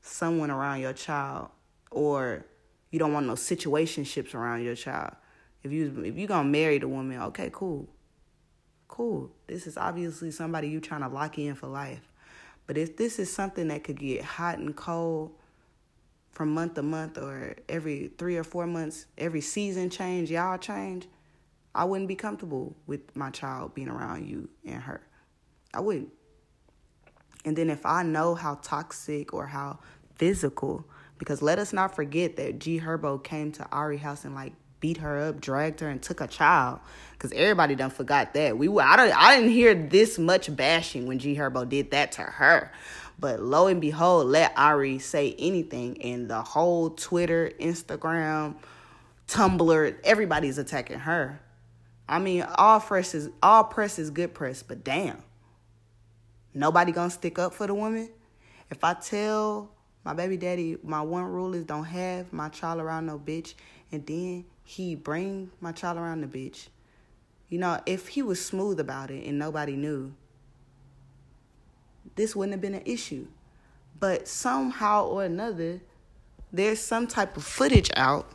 [0.00, 1.50] someone around your child
[1.92, 2.44] or
[2.90, 5.14] you don't want no situationships around your child,
[5.62, 7.88] if you if you gonna marry the woman, okay, cool,
[8.88, 9.30] cool.
[9.46, 12.08] This is obviously somebody you trying to lock in for life.
[12.66, 15.32] But if this is something that could get hot and cold
[16.30, 21.08] from month to month or every three or four months, every season change, y'all change,
[21.74, 25.02] I wouldn't be comfortable with my child being around you and her.
[25.74, 26.10] I wouldn't.
[27.44, 29.78] And then if I know how toxic or how
[30.14, 30.84] physical,
[31.18, 34.96] because let us not forget that G Herbo came to Ari house and like beat
[34.98, 36.80] her up, dragged her, and took a child.
[37.18, 38.56] Cause everybody done forgot that.
[38.56, 42.22] We I don't I didn't hear this much bashing when G Herbo did that to
[42.22, 42.72] her.
[43.18, 48.54] But lo and behold, let Ari say anything, and the whole Twitter, Instagram,
[49.28, 51.38] Tumblr, everybody's attacking her.
[52.08, 55.22] I mean, all press is all press is good press, but damn,
[56.54, 58.08] nobody gonna stick up for the woman.
[58.70, 59.70] If I tell
[60.04, 63.54] my baby daddy my one rule is don't have my child around no bitch,
[63.92, 66.68] and then he bring my child around the bitch.
[67.48, 70.14] You know, if he was smooth about it and nobody knew,
[72.14, 73.26] this wouldn't have been an issue.
[73.98, 75.80] But somehow or another,
[76.52, 78.30] there's some type of footage out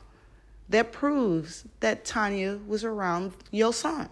[0.67, 4.09] that proves that Tanya was around your son.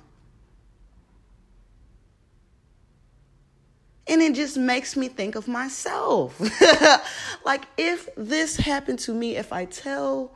[4.07, 6.39] And it just makes me think of myself.
[7.45, 10.31] like, if this happened to me, if I tell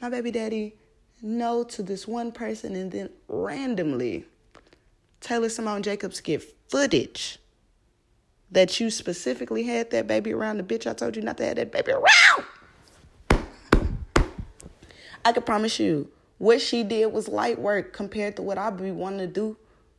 [0.00, 0.76] my baby daddy
[1.22, 4.24] no to this one person and then randomly
[5.20, 7.38] Taylor Simone Jacobs get footage
[8.50, 11.56] that you specifically had that baby around the bitch I told you not to have
[11.56, 12.46] that baby around.
[15.24, 16.08] I can promise you,
[16.38, 19.56] what she did was light work compared to what I be wanting to do.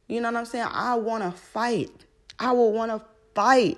[0.07, 0.67] You know what I'm saying?
[0.69, 1.91] I want to fight.
[2.39, 3.01] I would want to
[3.35, 3.77] fight.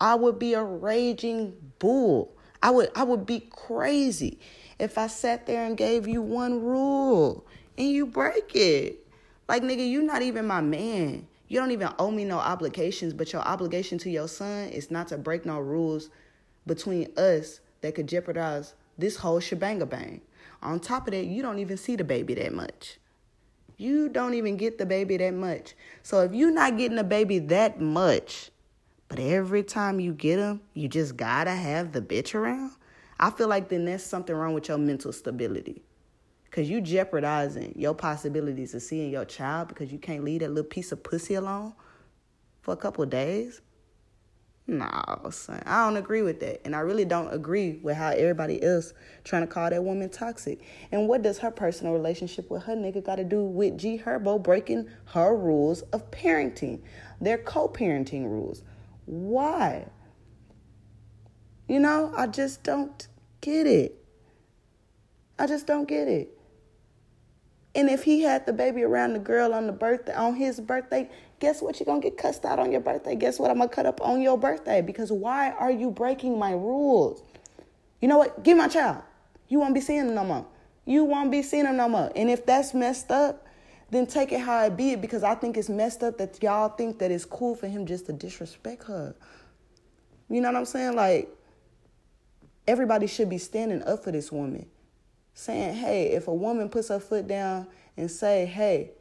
[0.00, 2.36] I would be a raging bull.
[2.62, 4.38] I would I would be crazy
[4.80, 9.06] if I sat there and gave you one rule and you break it.
[9.48, 11.26] Like nigga, you not even my man.
[11.48, 15.08] You don't even owe me no obligations, but your obligation to your son is not
[15.08, 16.08] to break no rules
[16.66, 20.20] between us that could jeopardize this whole shebang bang.
[20.62, 22.98] On top of that, you don't even see the baby that much.
[23.76, 25.74] You don't even get the baby that much.
[26.02, 28.50] So if you're not getting the baby that much,
[29.08, 32.72] but every time you get him, you just gotta have the bitch around.
[33.22, 35.82] I feel like then there's something wrong with your mental stability.
[36.50, 40.68] Cause you jeopardizing your possibilities of seeing your child because you can't leave that little
[40.68, 41.74] piece of pussy alone
[42.62, 43.60] for a couple days.
[44.66, 44.88] No,
[45.30, 46.62] son, I don't agree with that.
[46.64, 50.60] And I really don't agree with how everybody else trying to call that woman toxic.
[50.90, 54.42] And what does her personal relationship with her nigga got to do with G Herbo
[54.42, 56.80] breaking her rules of parenting,
[57.20, 58.62] their co parenting rules?
[59.04, 59.86] Why?
[61.70, 63.06] You know, I just don't
[63.40, 63.96] get it.
[65.38, 66.36] I just don't get it.
[67.74, 71.08] And if he had the baby around the girl on the birthday on his birthday,
[71.38, 71.78] guess what?
[71.78, 73.14] You're gonna get cussed out on your birthday.
[73.14, 73.50] Guess what?
[73.50, 77.22] I'm gonna cut up on your birthday because why are you breaking my rules?
[78.00, 78.42] You know what?
[78.42, 79.02] Give my child.
[79.48, 80.46] You won't be seeing him no more.
[80.84, 82.10] You won't be seeing him no more.
[82.16, 83.46] And if that's messed up,
[83.90, 86.98] then take it how it be because I think it's messed up that y'all think
[86.98, 89.14] that it's cool for him just to disrespect her.
[90.28, 90.94] You know what I'm saying?
[90.94, 91.28] Like,
[92.70, 94.66] everybody should be standing up for this woman.
[95.34, 97.66] Saying, hey, if a woman puts her foot down
[97.96, 98.92] and say, hey,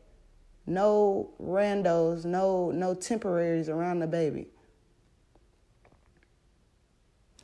[0.66, 4.48] no randos, no no temporaries around the baby.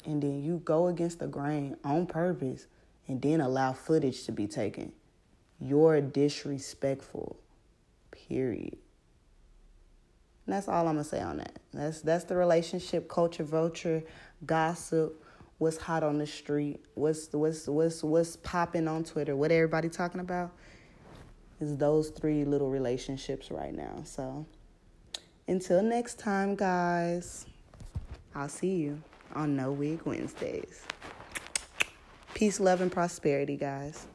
[0.06, 2.68] And then you go against the grain on purpose
[3.08, 4.92] and then allow footage to be taken.
[5.60, 7.38] You're disrespectful.
[8.12, 8.78] Period.
[10.46, 11.58] And that's all I'm gonna say on that.
[11.74, 14.04] That's that's the relationship culture vulture
[14.46, 15.24] gossip.
[15.58, 16.84] What's hot on the street?
[16.96, 19.36] What's what's what's what's popping on Twitter?
[19.36, 20.52] What everybody talking about?
[21.62, 24.02] Is those three little relationships right now.
[24.04, 24.46] So
[25.48, 27.46] until next time, guys.
[28.38, 29.02] I'll see you
[29.34, 30.82] on No Wig Wednesdays.
[32.34, 34.08] Peace, love, and prosperity, guys.